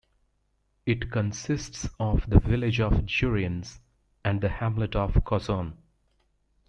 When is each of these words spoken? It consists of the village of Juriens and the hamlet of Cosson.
It 0.87 1.11
consists 1.11 1.87
of 1.99 2.27
the 2.27 2.39
village 2.39 2.79
of 2.79 3.05
Juriens 3.05 3.81
and 4.25 4.41
the 4.41 4.49
hamlet 4.49 4.95
of 4.95 5.13
Cosson. 5.23 5.77